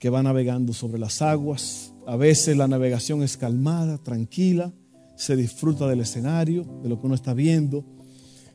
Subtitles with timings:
[0.00, 1.92] que va navegando sobre las aguas.
[2.06, 4.72] A veces la navegación es calmada, tranquila,
[5.14, 7.84] se disfruta del escenario, de lo que uno está viendo.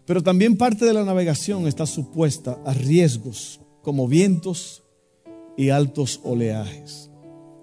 [0.06, 4.84] Pero también parte de la navegación está supuesta a riesgos como vientos
[5.56, 7.12] y altos oleajes,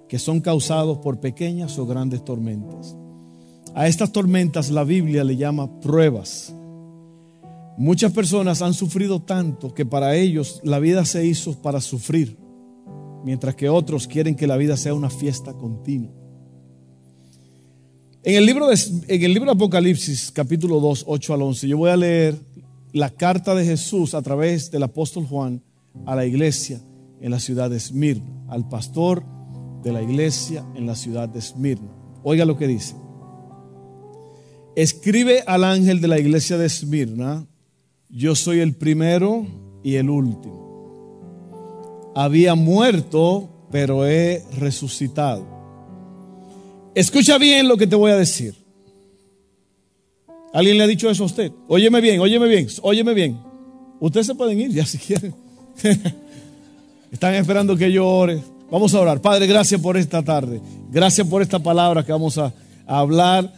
[0.09, 2.97] que son causados por pequeñas o grandes tormentas.
[3.75, 6.55] A estas tormentas la Biblia le llama pruebas.
[7.77, 12.39] Muchas personas han sufrido tanto que para ellos la vida se hizo para sufrir,
[13.25, 16.11] mientras que otros quieren que la vida sea una fiesta continua.
[18.25, 21.91] En el libro de, en el libro Apocalipsis, capítulo 2, 8 al 11, yo voy
[21.91, 22.37] a leer
[22.93, 25.63] la carta de Jesús a través del apóstol Juan
[26.07, 26.81] a la iglesia
[27.21, 29.25] en la ciudad de Esmirna, al pastor
[29.83, 31.91] de la iglesia en la ciudad de Esmirna.
[32.23, 32.95] Oiga lo que dice.
[34.77, 37.47] Escribe al ángel de la iglesia de Esmirna,
[38.09, 39.47] yo soy el primero
[39.83, 40.62] y el último.
[42.15, 45.47] Había muerto, pero he resucitado.
[46.95, 48.55] Escucha bien lo que te voy a decir.
[50.53, 51.51] ¿Alguien le ha dicho eso a usted?
[51.69, 53.41] Óyeme bien, óyeme bien, óyeme bien.
[54.01, 55.35] Ustedes se pueden ir ya si quieren.
[57.11, 58.43] Están esperando que yo ore.
[58.71, 59.21] Vamos a orar.
[59.21, 60.61] Padre, gracias por esta tarde.
[60.91, 62.53] Gracias por esta palabra que vamos a,
[62.87, 63.53] hablar.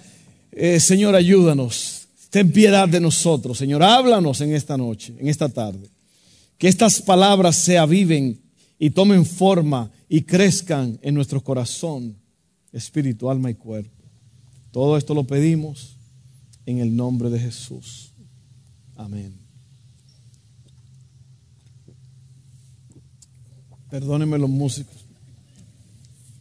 [0.53, 2.09] Eh, Señor, ayúdanos.
[2.31, 3.59] Ten piedad de nosotros.
[3.59, 5.89] Señor, háblanos en esta noche, en esta tarde.
[6.59, 8.41] Que estas palabras se aviven
[8.85, 12.19] y tomen forma y crezcan en nuestro corazón
[12.71, 14.05] espíritu, alma y cuerpo.
[14.73, 15.97] Todo esto lo pedimos
[16.67, 18.13] en el nombre de Jesús.
[18.95, 19.39] Amén.
[23.89, 25.07] Perdónenme los músicos.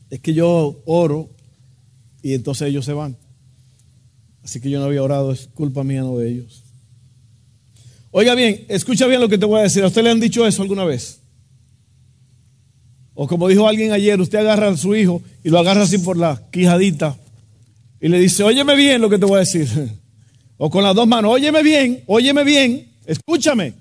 [0.10, 1.30] Es que yo oro
[2.22, 3.16] y entonces ellos se van.
[4.44, 6.62] Así que yo no había orado, es culpa mía, no de ellos.
[8.12, 9.82] Oiga bien, escucha bien lo que te voy a decir.
[9.82, 11.23] ¿A usted le han dicho eso alguna vez?
[13.16, 16.18] O como dijo alguien ayer, usted agarra a su hijo y lo agarra así por
[16.18, 17.18] la quijadita
[18.04, 19.68] y le dice, óyeme bien lo que te voy a decir.
[20.58, 23.74] O con las dos manos, óyeme bien, óyeme bien, escúchame.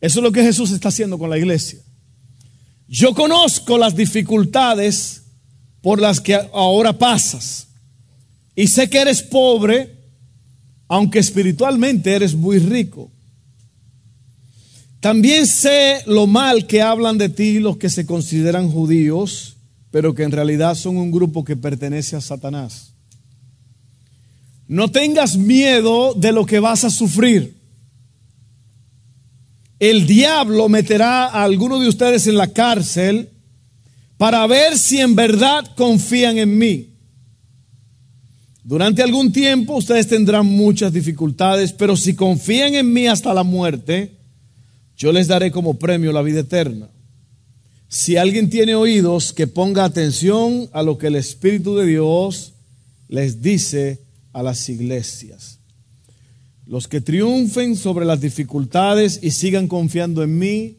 [0.00, 1.78] Eso es lo que Jesús está haciendo con la iglesia.
[2.88, 5.22] Yo conozco las dificultades
[5.80, 7.68] por las que ahora pasas.
[8.56, 9.94] Y sé que eres pobre,
[10.88, 13.12] aunque espiritualmente eres muy rico.
[15.06, 19.56] También sé lo mal que hablan de ti los que se consideran judíos,
[19.92, 22.92] pero que en realidad son un grupo que pertenece a Satanás.
[24.66, 27.56] No tengas miedo de lo que vas a sufrir.
[29.78, 33.30] El diablo meterá a alguno de ustedes en la cárcel
[34.16, 36.96] para ver si en verdad confían en mí.
[38.64, 44.15] Durante algún tiempo ustedes tendrán muchas dificultades, pero si confían en mí hasta la muerte,
[44.96, 46.88] yo les daré como premio la vida eterna.
[47.88, 52.54] Si alguien tiene oídos, que ponga atención a lo que el Espíritu de Dios
[53.08, 54.02] les dice
[54.32, 55.60] a las iglesias.
[56.66, 60.78] Los que triunfen sobre las dificultades y sigan confiando en mí,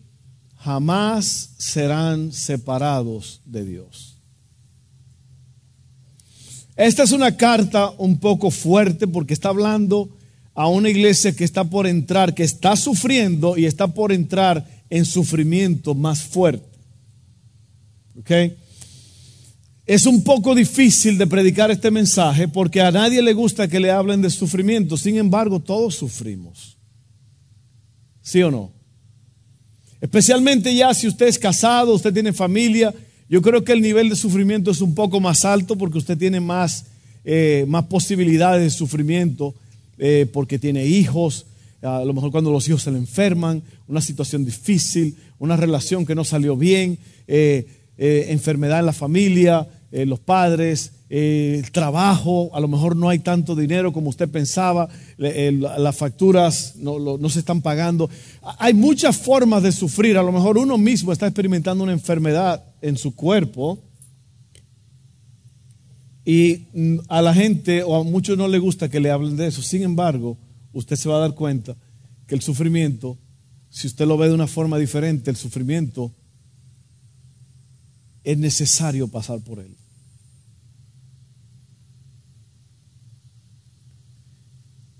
[0.57, 4.17] jamás serán separados de Dios.
[6.75, 10.16] Esta es una carta un poco fuerte porque está hablando
[10.57, 15.05] a una iglesia que está por entrar, que está sufriendo y está por entrar en
[15.05, 16.79] sufrimiento más fuerte.
[18.19, 18.31] ¿Ok?
[19.85, 23.91] Es un poco difícil de predicar este mensaje porque a nadie le gusta que le
[23.91, 24.97] hablen de sufrimiento.
[24.97, 26.75] Sin embargo, todos sufrimos.
[28.23, 28.71] ¿Sí o no?
[30.01, 32.95] Especialmente ya si usted es casado, usted tiene familia,
[33.29, 36.39] yo creo que el nivel de sufrimiento es un poco más alto porque usted tiene
[36.39, 36.85] más,
[37.23, 39.53] eh, más posibilidades de sufrimiento
[39.97, 41.45] eh, porque tiene hijos,
[41.81, 46.15] a lo mejor cuando los hijos se le enferman, una situación difícil, una relación que
[46.15, 47.67] no salió bien, eh,
[47.97, 53.55] eh, enfermedad en la familia, los padres, el trabajo, a lo mejor no hay tanto
[53.55, 58.09] dinero como usted pensaba, las facturas no, no se están pagando.
[58.59, 62.97] Hay muchas formas de sufrir, a lo mejor uno mismo está experimentando una enfermedad en
[62.97, 63.79] su cuerpo
[66.29, 69.47] y mm, a la gente o a muchos no le gusta que le hablen de
[69.47, 69.61] eso.
[69.61, 70.37] Sin embargo,
[70.73, 71.77] usted se va a dar cuenta
[72.27, 73.17] que el sufrimiento,
[73.69, 76.13] si usted lo ve de una forma diferente, el sufrimiento
[78.25, 79.73] es necesario pasar por él.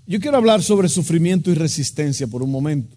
[0.06, 2.96] Yo quiero hablar sobre sufrimiento y resistencia por un momento.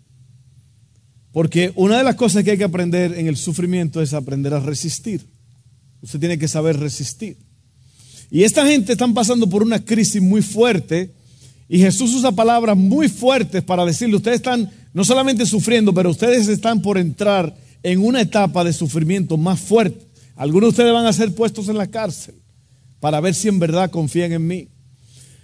[1.33, 4.61] Porque una de las cosas que hay que aprender en el sufrimiento es aprender a
[4.61, 5.27] resistir.
[5.99, 7.50] Usted tiene que saber resistir.
[8.31, 11.11] Y esta gente están pasando por una crisis muy fuerte
[11.67, 16.47] y Jesús usa palabras muy fuertes para decirle, ustedes están no solamente sufriendo, pero ustedes
[16.47, 20.05] están por entrar en una etapa de sufrimiento más fuerte.
[20.35, 22.35] Algunos de ustedes van a ser puestos en la cárcel
[23.01, 24.67] para ver si en verdad confían en mí.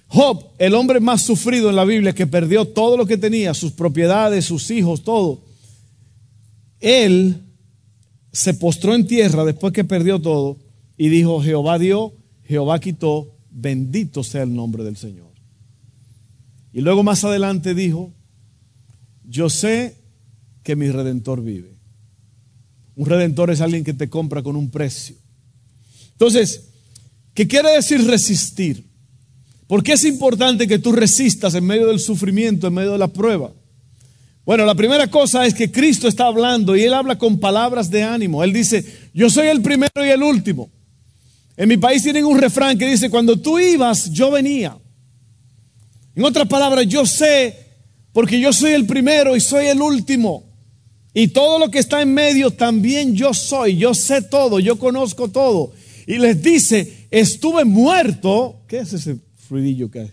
[0.08, 3.74] Job, el hombre más sufrido en la Biblia, que perdió todo lo que tenía, sus
[3.74, 5.42] propiedades, sus hijos, todo,
[6.80, 7.42] él
[8.32, 10.58] se postró en tierra después que perdió todo
[10.98, 12.14] y dijo, Jehová dio,
[12.48, 15.28] Jehová quitó, bendito sea el nombre del Señor.
[16.72, 18.14] Y luego más adelante dijo,
[19.24, 19.96] yo sé
[20.64, 21.76] que mi redentor vive.
[22.96, 25.16] Un redentor es alguien que te compra con un precio.
[26.12, 26.70] Entonces,
[27.34, 28.86] ¿qué quiere decir resistir?
[29.68, 33.10] ¿Por qué es importante que tú resistas en medio del sufrimiento, en medio de la
[33.10, 33.52] prueba?
[34.46, 38.04] Bueno, la primera cosa es que Cristo está hablando y Él habla con palabras de
[38.04, 38.44] ánimo.
[38.44, 40.70] Él dice, yo soy el primero y el último.
[41.58, 44.78] En mi país tienen un refrán que dice, cuando tú ibas, yo venía.
[46.16, 47.58] En otras palabras, yo sé,
[48.14, 50.44] porque yo soy el primero y soy el último.
[51.16, 53.76] Y todo lo que está en medio también yo soy.
[53.76, 55.74] Yo sé todo, yo conozco todo.
[56.06, 58.62] Y les dice, estuve muerto.
[58.68, 59.18] ¿Qué es ese
[59.50, 60.12] ruidillo que hay?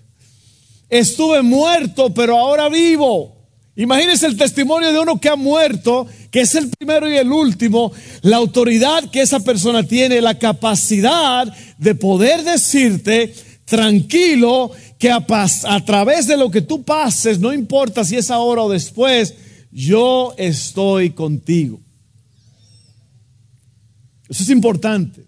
[0.88, 3.33] Estuve muerto, pero ahora vivo.
[3.76, 7.92] Imagínense el testimonio de uno que ha muerto, que es el primero y el último,
[8.22, 13.34] la autoridad que esa persona tiene, la capacidad de poder decirte
[13.64, 18.62] tranquilo que a, a, través de lo que tú pases, no importa si es ahora
[18.62, 19.34] o después,
[19.72, 21.80] yo estoy contigo.
[24.28, 25.26] Eso es importante.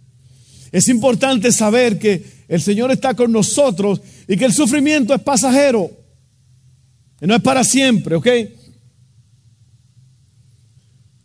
[0.71, 5.91] Es importante saber que el Señor está con nosotros y que el sufrimiento es pasajero.
[7.21, 8.27] No es para siempre, ¿ok?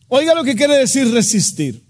[0.07, 1.83] Oiga lo que quiere decir resistir.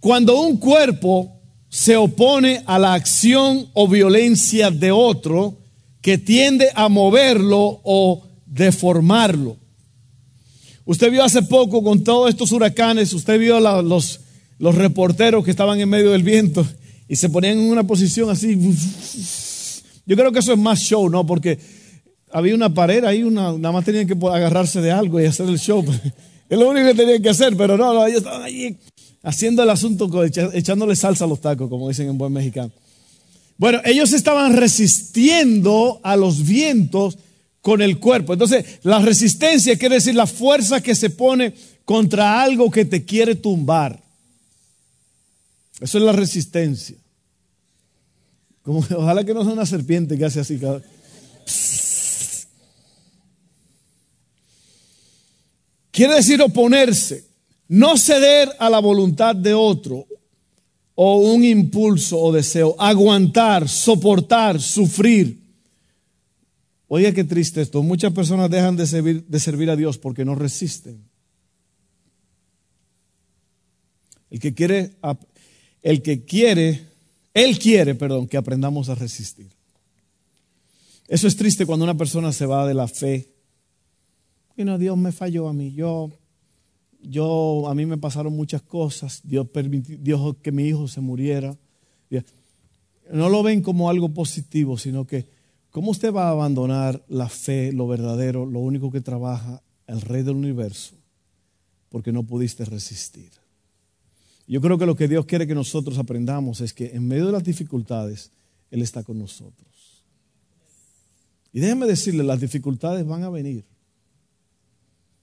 [0.00, 5.58] Cuando un cuerpo se opone a la acción o violencia de otro
[6.02, 9.56] que tiende a moverlo o deformarlo.
[10.84, 14.20] Usted vio hace poco con todos estos huracanes, usted vio los,
[14.58, 16.66] los reporteros que estaban en medio del viento
[17.08, 18.58] y se ponían en una posición así.
[20.04, 21.24] Yo creo que eso es más show, ¿no?
[21.24, 21.58] Porque
[22.32, 25.58] había una pared ahí, una, nada más tenían que agarrarse de algo y hacer el
[25.58, 25.84] show.
[26.48, 28.76] Es lo único que tenían que hacer, pero no, ellos estaban allí
[29.22, 30.10] haciendo el asunto,
[30.52, 32.70] echándole salsa a los tacos, como dicen en buen mexicano.
[33.56, 37.16] Bueno, ellos estaban resistiendo a los vientos
[37.62, 38.34] con el cuerpo.
[38.34, 41.54] Entonces, la resistencia quiere decir la fuerza que se pone
[41.86, 44.02] contra algo que te quiere tumbar.
[45.80, 46.96] Eso es la resistencia.
[48.62, 50.58] Como, ojalá que no sea una serpiente que hace así.
[50.58, 50.82] Cada...
[56.02, 57.28] Quiere decir oponerse,
[57.68, 60.08] no ceder a la voluntad de otro
[60.96, 65.38] o un impulso o deseo, aguantar, soportar, sufrir.
[66.88, 67.84] Oye, qué triste esto.
[67.84, 71.04] Muchas personas dejan de servir, de servir a Dios porque no resisten.
[74.28, 74.96] El que quiere,
[75.82, 76.84] el que quiere,
[77.32, 79.50] Él quiere, perdón, que aprendamos a resistir.
[81.06, 83.31] Eso es triste cuando una persona se va de la fe
[84.56, 85.72] y no, Dios me falló a mí.
[85.72, 86.10] Yo,
[87.02, 89.20] yo, a mí me pasaron muchas cosas.
[89.24, 91.56] Dios permitió que mi hijo se muriera.
[93.12, 95.26] No lo ven como algo positivo, sino que,
[95.70, 100.22] ¿cómo usted va a abandonar la fe, lo verdadero, lo único que trabaja el Rey
[100.22, 100.96] del universo?
[101.88, 103.30] Porque no pudiste resistir.
[104.46, 107.32] Yo creo que lo que Dios quiere que nosotros aprendamos es que en medio de
[107.32, 108.32] las dificultades,
[108.70, 110.04] Él está con nosotros.
[111.52, 113.64] Y déjeme decirle, las dificultades van a venir.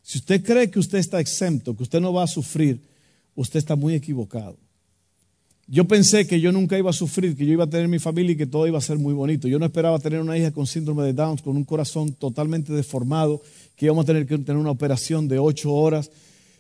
[0.10, 2.82] Si usted cree que usted está exento, que usted no va a sufrir,
[3.36, 4.58] usted está muy equivocado.
[5.68, 8.32] Yo pensé que yo nunca iba a sufrir, que yo iba a tener mi familia
[8.32, 9.48] y que todo iba a ser muy bonito.
[9.48, 13.44] Yo no esperaba tener una hija con síndrome de Down, con un corazón totalmente deformado,
[13.76, 16.10] que íbamos a tener que tener una operación de ocho horas.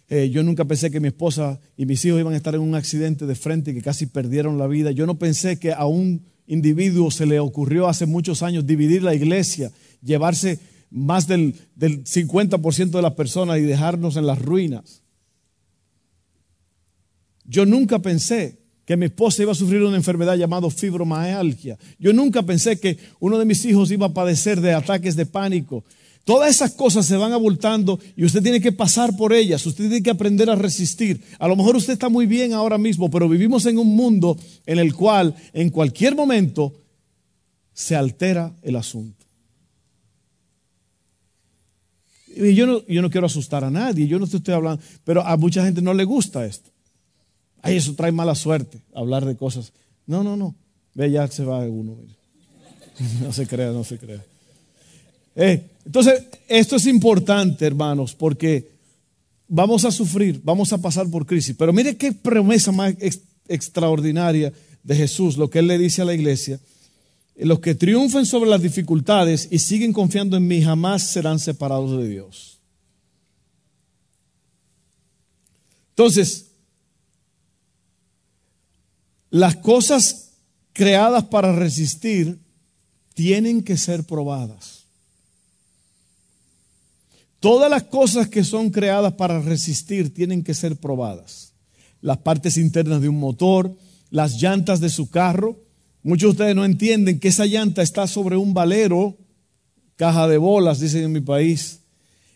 [0.09, 2.75] Eh, yo nunca pensé que mi esposa y mis hijos iban a estar en un
[2.75, 4.91] accidente de frente y que casi perdieron la vida.
[4.91, 9.15] Yo no pensé que a un individuo se le ocurrió hace muchos años dividir la
[9.15, 9.71] iglesia,
[10.03, 10.59] llevarse
[10.91, 15.03] más del, 50% de las personas y dejarnos en las ruinas.
[17.45, 21.77] Yo nunca pensé que mi esposa iba a sufrir una enfermedad llamada fibromialgia.
[21.99, 25.83] Yo nunca pensé que uno de mis hijos iba a padecer de ataques de pánico.
[26.23, 30.03] Todas esas cosas se van abultando y usted tiene que pasar por ellas, usted tiene
[30.03, 31.21] que aprender a resistir.
[31.39, 34.79] A lo mejor usted está muy bien ahora mismo, pero vivimos en un mundo en
[34.79, 36.73] el cual en cualquier momento
[37.73, 39.18] se altera el asunto.
[42.39, 45.63] Yo no, yo no quiero asustar a nadie, yo no estoy hablando, pero a mucha
[45.63, 46.69] gente no le gusta esto.
[47.61, 49.73] Ay, eso trae mala suerte, hablar de cosas.
[50.07, 50.55] No, no, no.
[50.93, 51.97] Ve, ya se va uno.
[53.21, 54.21] No se crea, no se crea.
[55.35, 58.67] Eh, entonces, esto es importante, hermanos, porque
[59.47, 61.55] vamos a sufrir, vamos a pasar por crisis.
[61.57, 62.93] Pero mire qué promesa más
[63.47, 64.51] extraordinaria
[64.83, 66.59] de Jesús, lo que Él le dice a la iglesia.
[67.39, 72.07] Los que triunfen sobre las dificultades y siguen confiando en mí jamás serán separados de
[72.07, 72.59] Dios.
[75.91, 76.47] Entonces,
[79.29, 80.31] las cosas
[80.73, 82.39] creadas para resistir
[83.13, 84.83] tienen que ser probadas.
[87.39, 91.53] Todas las cosas que son creadas para resistir tienen que ser probadas.
[92.01, 93.73] Las partes internas de un motor,
[94.09, 95.57] las llantas de su carro.
[96.01, 99.17] Muchos de ustedes no entienden que esa llanta está sobre un valero,
[99.95, 101.81] caja de bolas, dicen en mi país.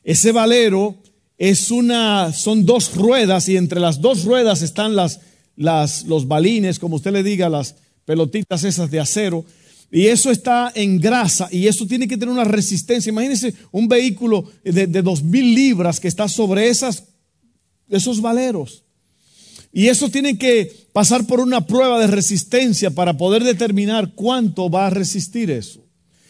[0.03, 0.97] Ese valero
[1.37, 5.19] es una, son dos ruedas y entre las dos ruedas están las,
[5.55, 9.45] los balines, como usted le diga, las pelotitas esas de acero.
[9.91, 13.11] Y eso está en grasa y eso tiene que tener una resistencia.
[13.11, 17.03] Imagínense un vehículo de, dos mil libras que está sobre esas,
[17.89, 18.82] esos valeros.
[19.73, 24.85] Y eso tiene que pasar por una prueba de resistencia para poder determinar cuánto va
[24.85, 25.83] a resistir eso.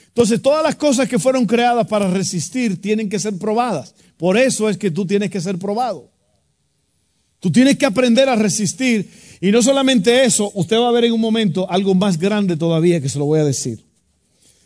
[0.08, 3.96] Entonces, todas las cosas que fueron creadas para resistir tienen que ser probadas.
[4.16, 6.10] Por eso es que tú tienes que ser probado.
[7.42, 9.10] Tú tienes que aprender a resistir
[9.42, 13.02] y no solamente eso, usted va a ver en un momento algo más grande todavía
[13.02, 13.84] que se lo voy a decir.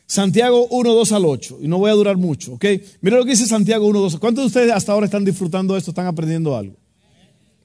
[0.05, 2.65] Santiago 1, 2 al 8, y no voy a durar mucho, ¿ok?
[3.01, 4.19] Mira lo que dice Santiago 1, 2.
[4.19, 6.75] ¿Cuántos de ustedes hasta ahora están disfrutando esto, están aprendiendo algo?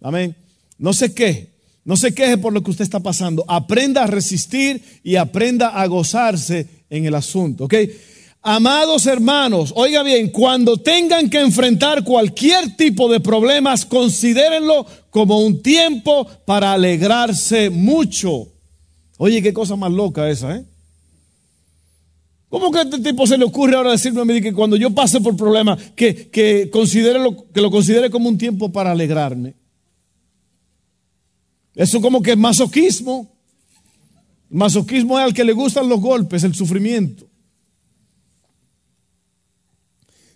[0.01, 0.35] Amén.
[0.83, 1.49] No se queje,
[1.85, 3.45] no se queje por lo que usted está pasando.
[3.47, 7.75] Aprenda a resistir y aprenda a gozarse en el asunto, ¿ok?
[8.43, 15.63] Amados hermanos, oiga bien, cuando tengan que enfrentar cualquier tipo de problemas, considérenlo como un
[15.63, 18.49] tiempo para alegrarse mucho.
[19.19, 20.65] Oye, qué cosa más loca esa, ¿eh?
[22.49, 24.91] ¿Cómo que a este tipo se le ocurre ahora decirme a mí que cuando yo
[24.91, 29.62] pase por problemas, que, que, considere lo, que lo considere como un tiempo para alegrarme?
[31.75, 33.31] Eso como que es masoquismo.
[34.51, 37.27] masoquismo es al que le gustan los golpes, el sufrimiento.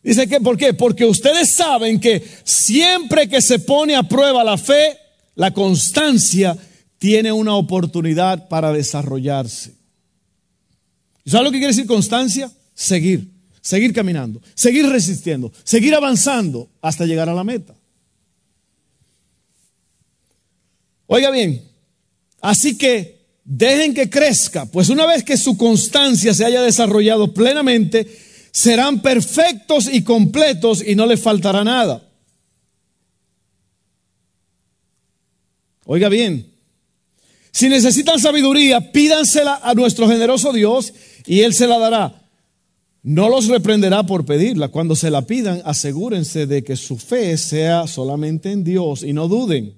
[0.02, 0.72] Dice que, ¿por qué?
[0.72, 4.96] Porque ustedes saben que siempre que se pone a prueba la fe,
[5.34, 6.56] la constancia
[6.98, 9.74] tiene una oportunidad para desarrollarse.
[11.26, 12.50] ¿Sabes lo que quiere decir constancia?
[12.72, 13.28] Seguir,
[13.60, 17.75] seguir caminando, seguir resistiendo, seguir avanzando hasta llegar a la meta.
[21.06, 21.62] Oiga bien,
[22.40, 28.06] así que dejen que crezca, pues una vez que su constancia se haya desarrollado plenamente,
[28.50, 32.02] serán perfectos y completos y no les faltará nada.
[35.84, 36.52] Oiga bien,
[37.52, 40.92] si necesitan sabiduría, pídansela a nuestro generoso Dios
[41.24, 42.22] y Él se la dará.
[43.02, 44.68] No los reprenderá por pedirla.
[44.68, 49.28] Cuando se la pidan, asegúrense de que su fe sea solamente en Dios y no
[49.28, 49.74] duden.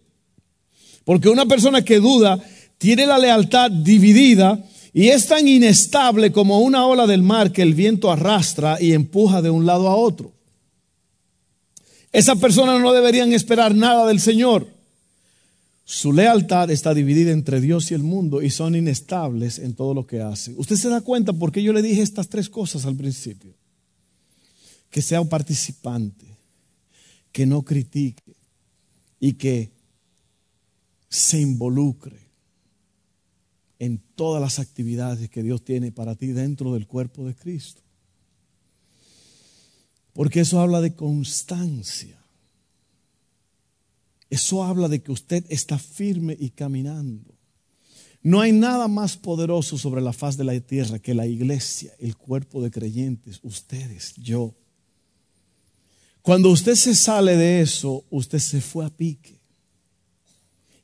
[1.08, 2.38] Porque una persona que duda
[2.76, 4.62] tiene la lealtad dividida
[4.92, 9.40] y es tan inestable como una ola del mar que el viento arrastra y empuja
[9.40, 10.34] de un lado a otro.
[12.12, 14.68] Esa persona no deberían esperar nada del Señor.
[15.82, 20.06] Su lealtad está dividida entre Dios y el mundo y son inestables en todo lo
[20.06, 20.56] que hacen.
[20.58, 23.54] Usted se da cuenta por qué yo le dije estas tres cosas al principio.
[24.90, 26.26] Que sea un participante,
[27.32, 28.34] que no critique
[29.18, 29.77] y que
[31.08, 32.28] se involucre
[33.78, 37.82] en todas las actividades que Dios tiene para ti dentro del cuerpo de Cristo.
[40.12, 42.18] Porque eso habla de constancia.
[44.30, 47.34] Eso habla de que usted está firme y caminando.
[48.22, 52.16] No hay nada más poderoso sobre la faz de la tierra que la iglesia, el
[52.16, 54.54] cuerpo de creyentes, ustedes, yo.
[56.20, 59.37] Cuando usted se sale de eso, usted se fue a pique.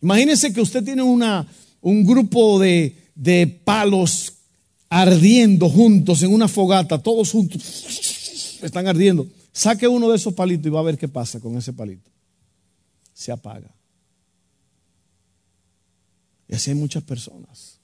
[0.04, 1.48] Imagínese que usted tiene una,
[1.80, 4.34] un grupo de, de palos
[4.90, 9.26] ardiendo juntos en una fogata, todos juntos, están ardiendo.
[9.50, 12.10] Saque uno de esos palitos y va a ver qué pasa con ese palito.
[13.14, 13.74] Se apaga.
[16.48, 17.78] Y así hay muchas personas.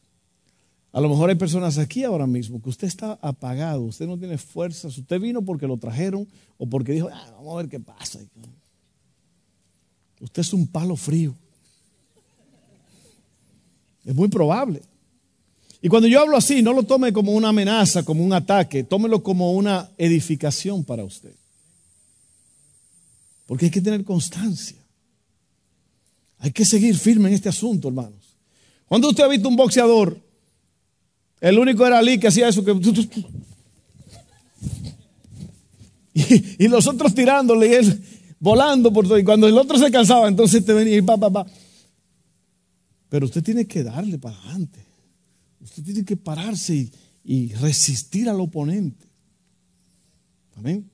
[0.92, 4.36] A lo mejor hay personas aquí ahora mismo que usted está apagado, usted no tiene
[4.36, 8.18] fuerzas, usted vino porque lo trajeron o porque dijo, ah, vamos a ver qué pasa.
[10.20, 11.34] Usted es un palo frío.
[14.10, 14.82] Es muy probable.
[15.80, 19.22] Y cuando yo hablo así, no lo tome como una amenaza, como un ataque, tómelo
[19.22, 21.32] como una edificación para usted.
[23.46, 24.78] Porque hay que tener constancia.
[26.40, 28.34] Hay que seguir firme en este asunto, hermanos.
[28.88, 30.18] Cuando usted ha visto un boxeador,
[31.40, 32.72] el único era Ali que hacía eso, que...
[36.58, 38.04] Y, los otros tirándole y él
[38.40, 39.20] volando por todo.
[39.20, 41.46] Y cuando el otro se cansaba, entonces te venía y pa, pa, pa.
[43.10, 44.86] Pero usted tiene que darle para adelante.
[45.60, 46.90] Usted tiene que pararse
[47.24, 49.06] y, resistir al oponente.
[50.56, 50.88] Amén.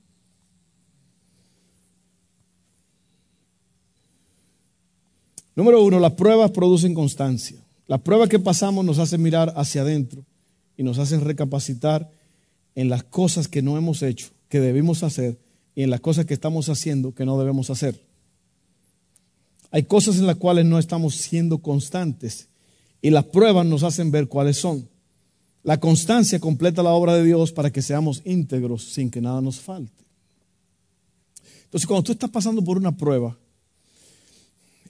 [5.55, 7.63] Número uno, las pruebas producen constancia.
[7.87, 10.25] Las pruebas que pasamos nos hacen mirar hacia adentro
[10.75, 12.11] y nos hacen recapacitar
[12.75, 15.39] en las cosas que no hemos hecho, que debimos hacer,
[15.75, 18.06] y en las cosas que estamos haciendo que no debemos hacer.
[19.71, 22.47] Hay cosas en las cuales no estamos siendo constantes
[23.01, 24.87] y las pruebas nos hacen ver cuáles son.
[25.63, 29.59] La constancia completa la obra de Dios para que seamos íntegros sin que nada nos
[29.59, 30.05] falte.
[31.65, 33.37] Entonces, cuando tú estás pasando por una prueba,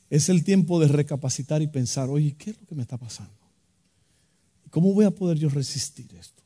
[0.10, 3.34] es el tiempo de recapacitar y pensar, oye, ¿qué es lo que me está pasando?
[4.70, 6.44] ¿Cómo voy a poder yo resistir esto?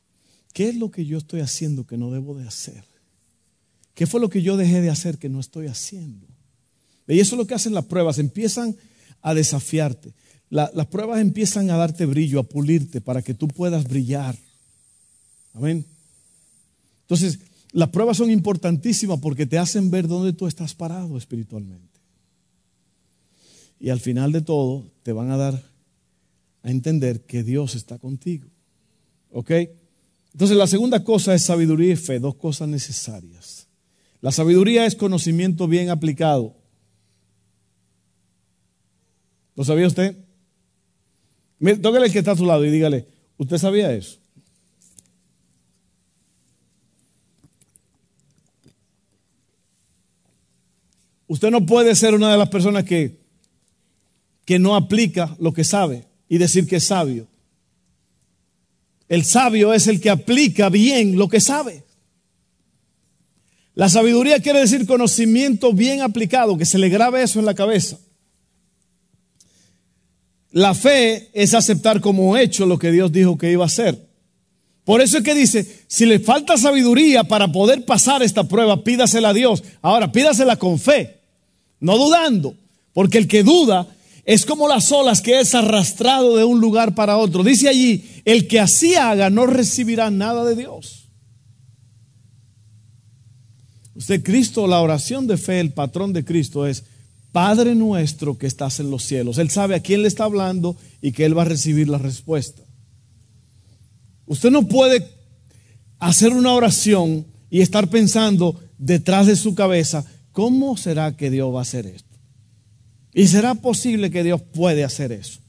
[0.53, 2.85] ¿Qué es lo que yo estoy haciendo que no debo de hacer?
[3.93, 6.27] ¿Qué fue lo que yo dejé de hacer que no estoy haciendo?
[7.13, 8.75] Y eso es lo que hacen las pruebas, empiezan
[9.21, 10.13] a desafiarte
[10.51, 14.35] las pruebas empiezan a darte brillo, a pulirte para que tú puedas brillar.
[15.53, 15.85] Amén.
[17.03, 17.39] Entonces,
[17.71, 21.87] las pruebas son importantísimas porque te hacen ver dónde tú estás parado espiritualmente.
[23.79, 25.63] Y al final de todo, te van a dar
[26.63, 28.47] a entender que Dios está contigo.
[29.31, 29.51] ¿Ok?
[30.33, 33.67] Entonces, la segunda cosa es sabiduría y fe, dos cosas necesarias.
[34.19, 36.60] La sabiduría es conocimiento bien aplicado.
[39.55, 40.15] ¿Lo sabía usted?
[41.81, 43.05] Tóquele el que está a su lado y dígale,
[43.37, 44.17] ¿usted sabía eso?
[51.27, 53.21] Usted no puede ser una de las personas que,
[54.43, 57.27] que no aplica lo que sabe y decir que es sabio.
[59.07, 61.83] El sabio es el que aplica bien lo que sabe.
[63.75, 67.97] La sabiduría quiere decir conocimiento bien aplicado, que se le grabe eso en la cabeza.
[70.51, 73.97] La fe es aceptar como hecho lo que Dios dijo que iba a hacer.
[74.83, 79.29] Por eso es que dice, si le falta sabiduría para poder pasar esta prueba, pídasela
[79.29, 79.63] a Dios.
[79.81, 81.19] Ahora, pídasela con fe,
[81.79, 82.55] no dudando,
[82.93, 83.87] porque el que duda
[84.25, 87.43] es como las olas que es arrastrado de un lugar para otro.
[87.43, 91.09] Dice allí, el que así haga no recibirá nada de Dios.
[93.95, 96.83] Usted, Cristo, la oración de fe, el patrón de Cristo es,
[97.31, 99.37] Padre nuestro que estás en los cielos.
[99.37, 102.61] Él sabe a quién le está hablando y que Él va a recibir la respuesta.
[104.25, 105.07] Usted no puede
[105.99, 111.59] hacer una oración y estar pensando detrás de su cabeza, ¿cómo será que Dios va
[111.59, 112.17] a hacer esto?
[113.13, 115.39] ¿Y será posible que Dios puede hacer eso?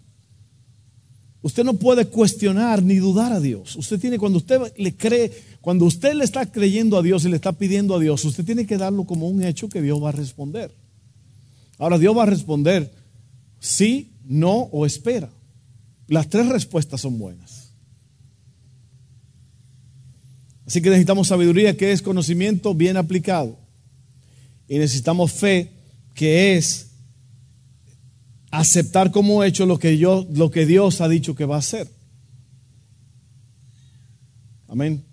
[1.42, 3.74] Usted no puede cuestionar ni dudar a Dios.
[3.74, 7.36] Usted tiene, cuando usted le cree, cuando usted le está creyendo a Dios y le
[7.36, 10.12] está pidiendo a Dios, usted tiene que darlo como un hecho que Dios va a
[10.12, 10.72] responder.
[11.82, 12.94] Ahora Dios va a responder
[13.58, 15.28] sí, no o espera.
[16.06, 17.72] Las tres respuestas son buenas.
[20.64, 23.58] Así que necesitamos sabiduría, que es conocimiento bien aplicado.
[24.68, 25.72] Y necesitamos fe,
[26.14, 26.92] que es
[28.52, 31.90] aceptar como hecho lo que, Dios ha dicho que va a hacer.
[34.68, 35.04] Amén.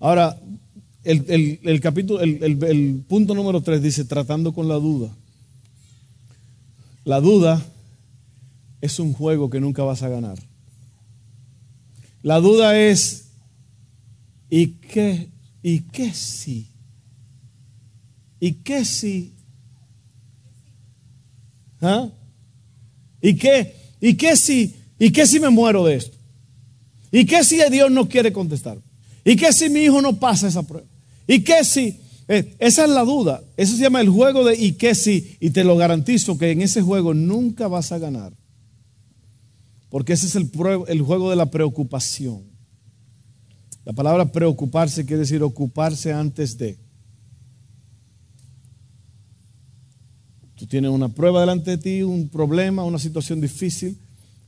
[0.00, 0.40] Ahora,
[1.04, 5.14] el, capítulo, el, punto número 3 dice, tratando con la duda.
[7.04, 7.62] La duda
[8.80, 10.38] es un juego que nunca vas a ganar.
[12.22, 13.28] La duda es,
[14.48, 15.28] ¿y qué?
[15.62, 16.68] ¿Y qué si?
[18.40, 19.34] ¿Y qué si?
[21.80, 22.08] ¿Ah?
[23.20, 23.74] ¿Y qué?
[24.00, 24.74] ¿Y qué si?
[24.98, 26.16] ¿Y qué si me muero de esto?
[27.10, 28.78] ¿Y qué si Dios no quiere contestar?
[29.24, 30.86] ¿Y qué si mi hijo no pasa esa prueba?
[31.26, 32.00] ¿Y qué si?
[32.28, 33.42] Eh, esa es la duda.
[33.56, 35.36] Eso se llama el juego de ¿y qué si?
[35.40, 38.32] Y te lo garantizo que en ese juego nunca vas a ganar.
[39.88, 40.50] Porque ese es el,
[40.88, 42.42] el juego de la preocupación.
[43.84, 46.78] La palabra preocuparse quiere decir ocuparse antes de.
[50.56, 53.98] Tú tienes una prueba delante de ti, un problema, una situación difícil,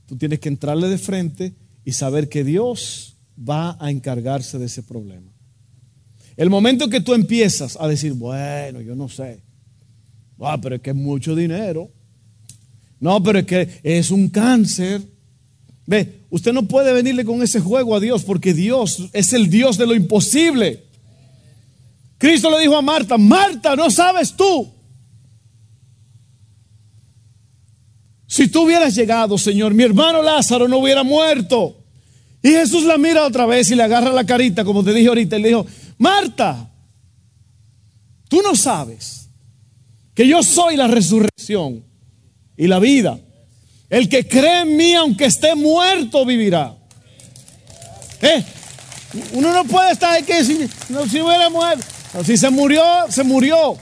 [0.06, 4.82] Tú tienes que entrarle de frente y saber que Dios va a encargarse de ese
[4.82, 5.35] problema.
[6.36, 9.40] El momento que tú empiezas a decir, bueno, yo no sé,
[10.40, 11.90] ah, pero es que es mucho dinero,
[13.00, 15.02] no, pero es que es un cáncer.
[15.86, 19.78] Ve, usted no puede venirle con ese juego a Dios porque Dios es el Dios
[19.78, 20.84] de lo imposible.
[22.18, 24.72] Cristo le dijo a Marta, Marta, no sabes tú.
[28.26, 31.76] Si tú hubieras llegado, Señor, mi hermano Lázaro no hubiera muerto.
[32.42, 35.38] Y Jesús la mira otra vez y le agarra la carita, como te dije ahorita,
[35.38, 35.66] y le dijo,
[35.98, 36.70] Marta,
[38.28, 39.30] tú no sabes
[40.14, 41.84] que yo soy la resurrección
[42.56, 43.18] y la vida.
[43.88, 46.76] El que cree en mí, aunque esté muerto, vivirá.
[48.20, 48.44] ¿Eh?
[49.32, 51.84] Uno no puede estar aquí si, no, si hubiera muerto.
[52.24, 53.76] Si se murió, se murió.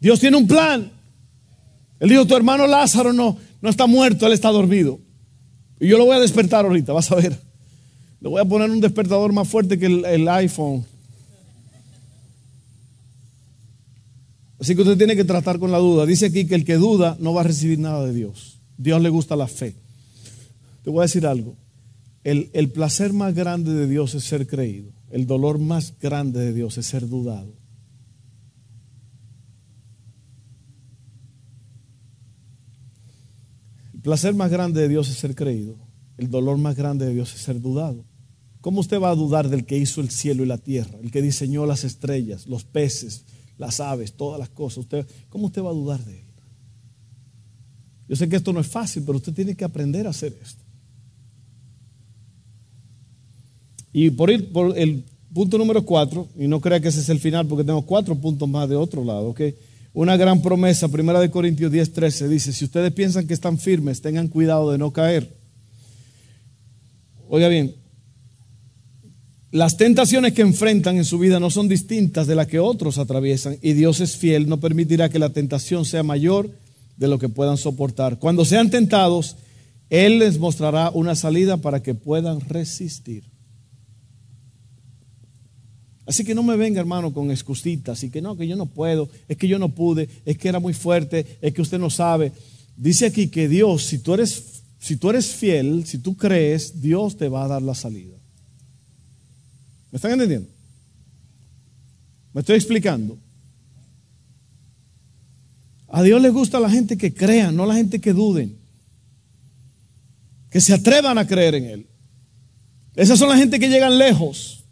[0.00, 0.92] Dios tiene un plan.
[1.98, 5.00] Él dijo, tu hermano Lázaro no, no está muerto, él está dormido.
[5.80, 7.45] Y yo lo voy a despertar ahorita, vas a ver.
[8.26, 10.84] Le voy a poner un despertador más fuerte que el, iPhone.
[14.58, 16.04] Así que usted tiene que tratar con la duda.
[16.04, 18.58] Dice aquí que el que duda no va a recibir nada de Dios.
[18.76, 19.76] Dios le gusta la fe.
[20.82, 21.54] Te voy a decir algo.
[22.24, 24.90] El, el, placer más grande de Dios es ser creído.
[25.12, 27.52] El dolor más grande de Dios es ser dudado.
[33.94, 35.76] El placer más grande de Dios es ser creído.
[36.18, 38.04] El dolor más grande de Dios es ser dudado.
[38.66, 40.98] ¿Cómo usted va a dudar del que hizo el cielo y la tierra?
[41.00, 43.22] El que diseñó las estrellas, los peces,
[43.58, 44.78] las aves, todas las cosas.
[44.78, 46.24] Usted, ¿Cómo usted va a dudar de él?
[48.08, 50.64] Yo sé que esto no es fácil, pero usted tiene que aprender a hacer esto.
[53.92, 57.20] Y por ir por el punto número cuatro, y no crea que ese es el
[57.20, 59.42] final, porque tengo cuatro puntos más de otro lado, ¿ok?
[59.94, 64.02] Una gran promesa, primera de Corintios 10, 13, dice, si ustedes piensan que están firmes,
[64.02, 65.36] tengan cuidado de no caer.
[67.28, 67.72] Oiga bien,
[69.52, 73.58] las tentaciones que enfrentan en su vida no son distintas de las que otros atraviesan
[73.62, 76.50] y Dios es fiel, no permitirá que la tentación sea mayor
[76.96, 78.18] de lo que puedan soportar.
[78.18, 79.36] Cuando sean tentados,
[79.88, 83.24] Él les mostrará una salida para que puedan resistir.
[86.06, 89.08] Así que no me venga, hermano, con excusitas y que no, que yo no puedo,
[89.28, 92.32] es que yo no pude, es que era muy fuerte, es que usted no sabe.
[92.76, 97.16] Dice aquí que Dios, si tú eres, si tú eres fiel, si tú crees, Dios
[97.16, 98.15] te va a dar la salida.
[99.90, 100.48] ¿Me están entendiendo?
[102.32, 103.18] ¿Me estoy explicando?
[105.88, 108.58] A Dios le gusta la gente que crean, no la gente que duden.
[110.50, 111.86] Que se atrevan a creer en Él.
[112.94, 114.64] Esas son la gente que llegan lejos.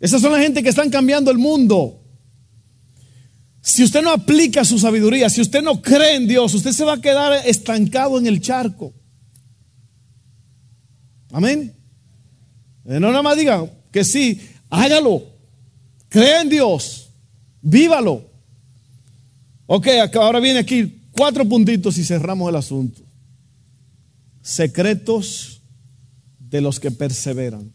[0.00, 2.02] Esas son la gente que están cambiando el mundo.
[3.60, 6.94] Si usted no aplica su sabiduría, si usted no cree en Dios, usted se va
[6.94, 8.94] a quedar estancado en el charco.
[11.30, 11.75] Amén.
[12.88, 15.22] Eh, no nada más diga que sí, hágalo.
[16.08, 17.10] Crea en Dios.
[17.60, 18.30] Vívalo.
[19.66, 23.02] Ok, ahora viene aquí cuatro puntitos y cerramos el asunto.
[24.40, 25.60] Secretos
[26.38, 27.72] de los que perseveran.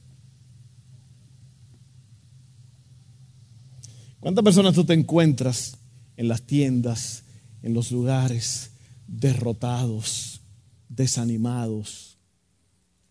[4.21, 5.77] ¿Cuántas personas tú te encuentras
[6.15, 7.23] en las tiendas,
[7.63, 8.71] en los lugares,
[9.07, 10.41] derrotados,
[10.87, 12.10] desanimados,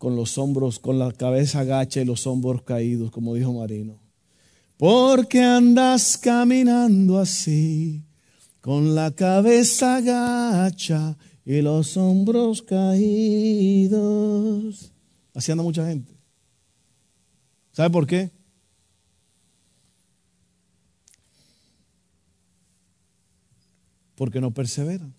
[0.01, 4.01] con los hombros, con la cabeza agacha y los hombros caídos, como dijo Marino?
[4.79, 8.03] Porque andas caminando así,
[8.61, 14.01] con la cabeza agacha y los hombros caídos.
[15.35, 16.13] Así anda mucha gente.
[17.73, 18.33] ¿Sabe por qué?
[24.21, 25.15] porque no perseveran.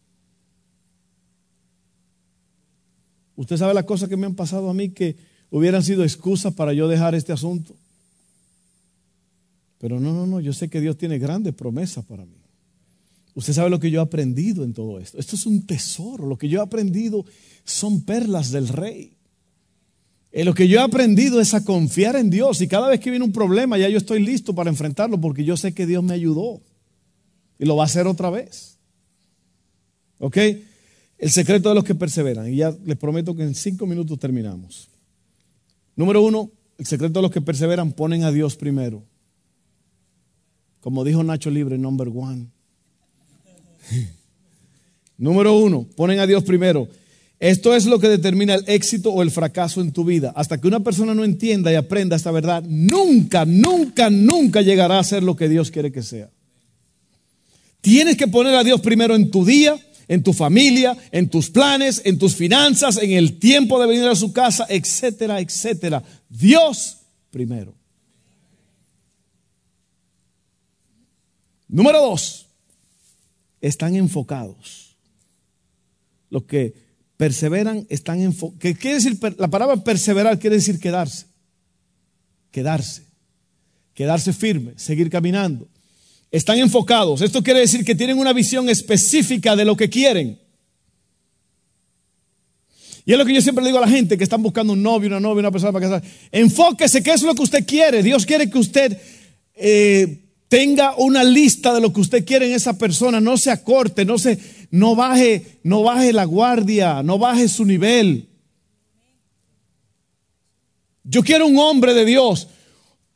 [3.42, 5.16] Usted sabe las cosas que me han pasado a mí que
[5.50, 7.76] hubieran sido excusas para yo dejar este asunto.
[9.80, 12.36] Pero no, no, no, yo sé que Dios tiene grandes promesas para mí.
[13.34, 15.18] Usted sabe lo que yo he aprendido en todo esto.
[15.18, 16.28] Esto es un tesoro.
[16.28, 17.26] Lo que yo he aprendido
[17.64, 19.18] son perlas del rey.
[20.32, 22.62] En lo que yo he aprendido es a confiar en Dios.
[22.62, 25.58] Y cada vez que viene un problema, ya yo estoy listo para enfrentarlo porque yo
[25.58, 26.62] sé que Dios me ayudó.
[27.58, 28.78] Y lo va a hacer otra vez.
[30.20, 30.38] ¿Ok?
[31.22, 32.52] El secreto de los que perseveran.
[32.52, 34.90] Y ya les prometo que en cinco minutos terminamos.
[35.96, 39.04] Número uno, el secreto de los que perseveran ponen a Dios primero.
[40.80, 42.48] Como dijo Nacho Libre, number one.
[45.20, 46.88] Número uno, ponen a Dios primero.
[47.40, 50.34] Esto es lo que determina el éxito o el fracaso en tu vida.
[50.36, 55.04] Hasta que una persona no entienda y aprenda esta verdad, nunca, nunca, nunca llegará a
[55.04, 56.32] ser lo que Dios quiere que sea.
[57.82, 59.80] Tienes que poner a Dios primero en tu día,
[60.12, 64.16] en tu familia, en tus planes, en tus finanzas, en el tiempo de venir a
[64.16, 66.04] su casa, etcétera, etcétera.
[66.28, 66.98] Dios
[67.30, 67.74] primero.
[71.70, 72.48] Número dos,
[73.62, 74.98] están enfocados.
[76.30, 76.74] Los que
[77.16, 78.60] perseveran están enfocados.
[78.60, 79.18] ¿Qué quiere decir?
[79.38, 81.28] La palabra perseverar quiere decir quedarse.
[82.52, 83.06] Quedarse.
[83.94, 85.70] Quedarse firme, seguir caminando.
[86.32, 87.22] Están enfocados.
[87.22, 90.40] Esto quiere decir que tienen una visión específica de lo que quieren.
[93.06, 94.82] Y es lo que yo siempre le digo a la gente que están buscando un
[94.82, 96.10] novio, una novia, una persona para casar.
[96.32, 98.04] Enfóquese, ¿qué es lo que usted quiere?
[98.04, 98.98] Dios quiere que usted
[99.56, 103.20] eh, tenga una lista de lo que usted quiere en esa persona.
[103.20, 104.38] No se acorte, no, se,
[104.70, 108.30] no, baje, no baje la guardia, no baje su nivel.
[111.04, 112.48] Yo quiero un hombre de Dios.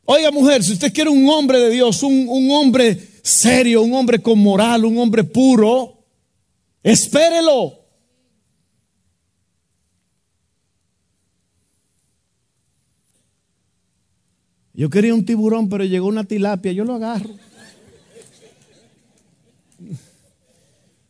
[0.08, 4.22] Oiga, mujer, si usted quiere un hombre de Dios, un, un hombre serio, un hombre
[4.22, 5.98] con moral, un hombre puro,
[6.80, 7.80] espérelo.
[14.72, 17.34] Yo quería un tiburón, pero llegó una tilapia, yo lo agarro.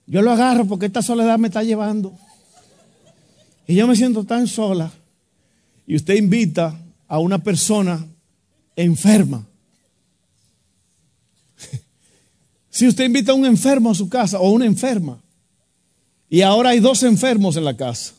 [0.06, 2.16] Yo lo agarro porque esta soledad me está llevando.
[3.66, 4.90] Y yo me siento tan sola.
[5.86, 8.06] Y usted invita a una persona
[8.76, 9.46] enferma.
[12.70, 15.18] Si usted invita a un enfermo a su casa o una enferma,
[16.28, 18.12] y ahora hay dos enfermos en la casa,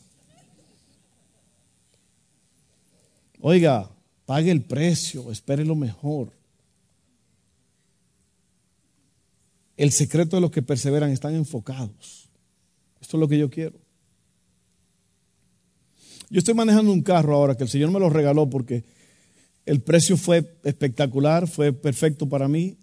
[3.40, 3.88] oiga,
[4.26, 6.32] pague el precio, espere lo mejor.
[9.76, 12.28] El secreto de los que perseveran están enfocados.
[13.00, 13.78] Esto es lo que yo quiero.
[16.30, 18.84] Yo estoy manejando un carro ahora que el Señor me lo regaló porque
[19.68, 22.78] el precio fue espectacular, fue perfecto para mí.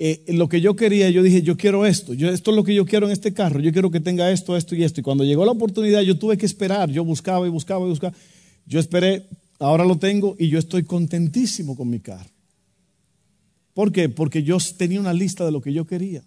[0.00, 2.74] Eh, lo que yo quería, yo dije, yo quiero esto, yo, esto es lo que
[2.74, 4.98] yo quiero en este carro, yo quiero que tenga esto, esto y esto.
[4.98, 8.16] Y cuando llegó la oportunidad, yo tuve que esperar, yo buscaba y buscaba y buscaba.
[8.66, 9.28] Yo esperé,
[9.60, 12.30] ahora lo tengo y yo estoy contentísimo con mi carro.
[13.72, 14.08] ¿Por qué?
[14.08, 16.24] Porque yo tenía una lista de lo que yo quería.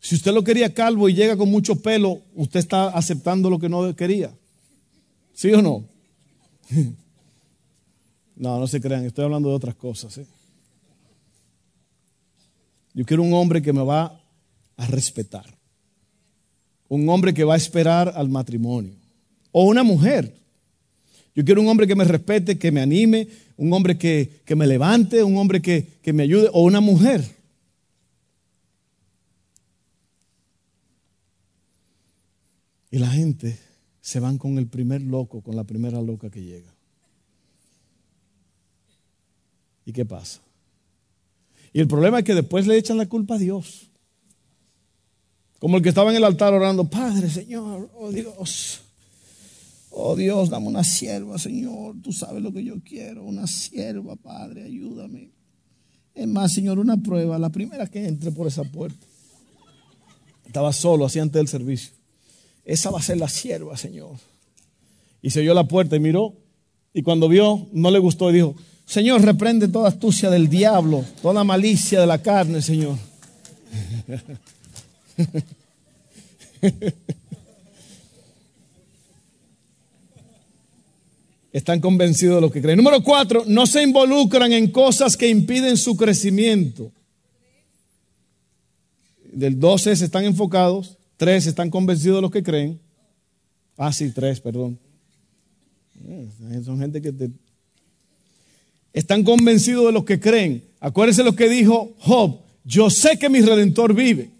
[0.00, 3.70] Si usted lo quería calvo y llega con mucho pelo, usted está aceptando lo que
[3.70, 4.34] no quería.
[5.32, 5.88] ¿Sí o no?
[8.36, 10.16] No, no se crean, estoy hablando de otras cosas.
[10.16, 10.26] ¿eh?
[12.94, 14.18] Yo quiero un hombre que me va
[14.78, 15.44] a respetar.
[16.88, 18.94] Un hombre que va a esperar al matrimonio.
[19.52, 20.34] O una mujer.
[21.34, 23.28] Yo quiero un hombre que me respete, que me anime,
[23.58, 27.22] un hombre que, me levante, un hombre que, que me ayude, o una mujer.
[32.90, 33.69] Y la gente
[34.10, 36.74] se van con el primer loco, con la primera loca que llega.
[39.84, 40.40] ¿Y qué pasa?
[41.72, 43.88] Y el problema es que después le echan la culpa a Dios.
[45.60, 48.80] Como el que estaba en el altar orando, Padre, Señor, oh Dios,
[49.90, 54.64] oh Dios, dame una sierva, Señor, tú sabes lo que yo quiero, una sierva, Padre,
[54.64, 55.30] ayúdame.
[56.16, 59.06] Es más, Señor, una prueba, la primera que entre por esa puerta.
[60.44, 61.99] Estaba solo, así antes del servicio.
[62.70, 64.12] Esa va a ser la sierva, Señor.
[65.20, 66.36] Y se oyó la puerta y miró.
[66.94, 68.54] Y cuando vio, no le gustó y dijo,
[68.86, 72.96] Señor, reprende toda astucia del diablo, toda malicia de la carne, Señor.
[81.52, 82.76] Están convencidos de lo que creen.
[82.76, 86.92] Número cuatro, no se involucran en cosas que impiden su crecimiento.
[89.32, 90.99] Del 12 se están enfocados.
[91.20, 92.80] Tres están convencidos de lo que creen.
[93.76, 94.78] Ah, sí, tres, perdón.
[96.02, 97.12] Eh, son gente que.
[98.94, 100.64] Están convencidos de lo que creen.
[100.80, 102.38] Acuérdense lo que dijo Job.
[102.64, 104.30] Yo sé que mi redentor vive.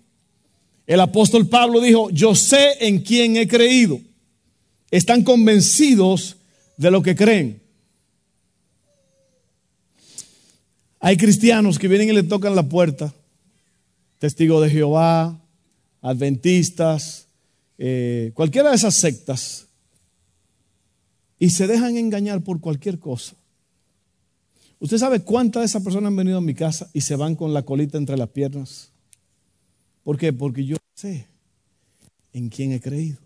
[0.87, 4.01] El apóstol Pablo dijo, yo sé en quién he creído.
[4.91, 6.39] Están convencidos
[6.79, 7.61] de lo que creen.
[10.99, 13.13] Hay cristianos que vienen y le tocan la puerta.
[14.19, 15.40] Testigo de Jehová,
[16.03, 17.27] adventistas,
[17.79, 19.67] eh, cualquiera de esas sectas,
[21.39, 23.35] y se dejan engañar por cualquier cosa.
[24.79, 27.53] ¿Usted sabe cuántas de esas personas han venido a mi casa y se van con
[27.53, 28.91] la colita entre las piernas?
[30.05, 30.33] ¿Por qué?
[30.33, 31.27] Porque yo sé
[32.33, 33.19] en quién he creído.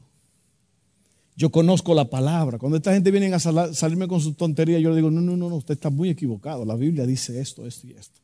[1.37, 2.59] Yo conozco la palabra.
[2.59, 5.57] Cuando esta gente viene a salirme con su tontería, yo le digo, no, no, no,
[5.57, 6.65] usted está muy equivocado.
[6.65, 8.21] La Biblia dice esto, esto y esto.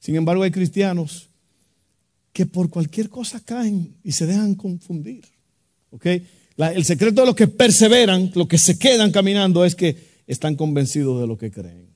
[0.00, 1.28] Sin embargo, hay cristianos
[2.34, 5.24] que por cualquier cosa caen y se dejan confundir.
[6.02, 11.20] el secreto de los que perseveran, los que se quedan caminando, es que están convencidos
[11.20, 11.86] de lo que creen.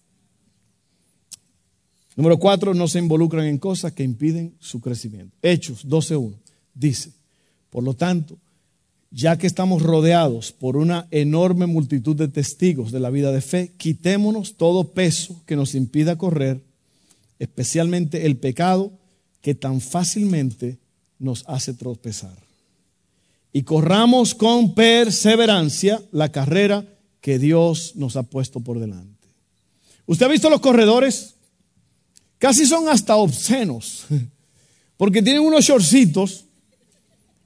[2.14, 5.36] Número cuatro, no se involucran en cosas que impiden su crecimiento.
[5.42, 6.34] Hechos 12.1
[6.72, 7.10] dice,
[7.70, 8.38] por lo tanto,
[9.10, 13.72] ya que estamos rodeados por una enorme multitud de testigos de la vida de fe,
[13.76, 16.60] quitémonos todo peso que nos impida correr,
[17.40, 18.92] especialmente el pecado
[19.40, 20.78] que tan fácilmente
[21.18, 22.36] nos hace tropezar.
[23.52, 26.84] Y corramos con perseverancia la carrera
[27.20, 29.28] que Dios nos ha puesto por delante.
[30.06, 31.34] ¿Usted ha visto los corredores?
[32.38, 34.06] Casi son hasta obscenos,
[34.96, 36.44] porque tienen unos shortcitos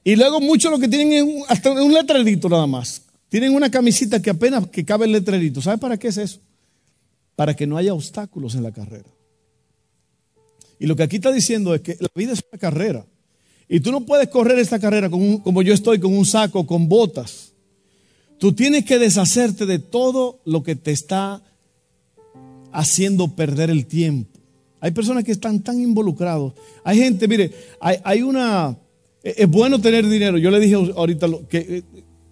[0.05, 3.03] y luego muchos lo que tienen es hasta un letrerito nada más.
[3.29, 5.63] Tienen una camisita que apenas que cabe el letrerito.
[5.63, 6.41] ¿Sabe para qué es eso?
[7.37, 9.09] Para que no haya obstáculos en la carrera.
[10.83, 13.07] Y lo que aquí está diciendo es que la vida es una carrera.
[13.69, 17.53] Y tú no puedes correr esta carrera como yo estoy, con un saco, con botas.
[18.37, 21.41] Tú tienes que deshacerte de todo lo que te está
[22.73, 24.41] haciendo perder el tiempo.
[24.81, 26.55] Hay personas que están tan involucrados.
[26.83, 28.77] Hay gente, mire, hay una,
[29.23, 30.37] es bueno tener dinero.
[30.37, 31.85] Yo le dije ahorita que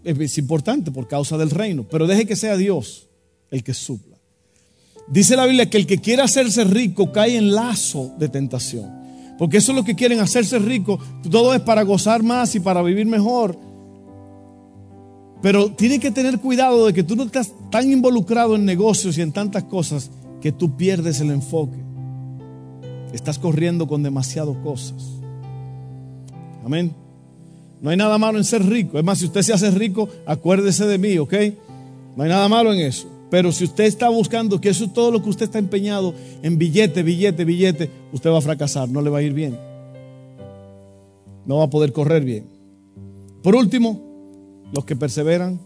[0.02, 3.06] eh, es importante por causa del reino, pero deje que sea Dios
[3.52, 4.09] el que supla.
[5.10, 8.88] Dice la Biblia que el que quiere hacerse rico cae en lazo de tentación.
[9.36, 11.00] Porque eso es lo que quieren, hacerse rico.
[11.28, 13.58] Todo es para gozar más y para vivir mejor.
[15.42, 19.22] Pero tiene que tener cuidado de que tú no estás tan involucrado en negocios y
[19.22, 21.78] en tantas cosas que tú pierdes el enfoque.
[23.12, 25.02] Estás corriendo con demasiadas cosas.
[26.64, 26.94] Amén.
[27.80, 28.98] No hay nada malo en ser rico.
[28.98, 31.34] Es más, si usted se hace rico, acuérdese de mí, ¿ok?
[32.14, 33.08] No hay nada malo en eso.
[33.30, 36.58] Pero si usted está buscando que eso es todo lo que usted está empeñado en
[36.58, 39.56] billete, billete, billete, usted va a fracasar, no le va a ir bien.
[41.46, 42.46] No va a poder correr bien.
[43.42, 44.00] Por último,
[44.72, 45.60] los que perseveran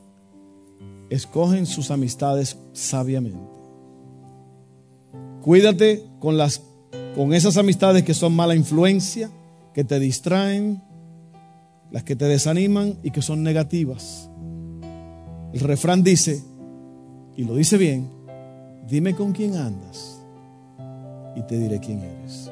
[1.10, 3.40] escogen sus amistades sabiamente.
[5.42, 6.62] Cuídate con las
[7.14, 9.30] con esas amistades que son mala influencia
[9.72, 10.82] que te distraen,
[11.90, 14.30] las que te desaniman y que son negativas.
[15.52, 16.42] El refrán dice,
[17.36, 18.08] y lo dice bien,
[18.86, 20.20] dime con quién andas
[21.34, 22.50] y te diré quién eres.